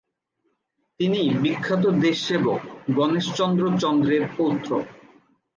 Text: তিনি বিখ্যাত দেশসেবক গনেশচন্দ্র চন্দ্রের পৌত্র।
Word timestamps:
তিনি 0.99 1.21
বিখ্যাত 1.41 1.83
দেশসেবক 2.01 2.61
গনেশচন্দ্র 2.95 3.63
চন্দ্রের 3.81 4.23
পৌত্র। 4.37 4.71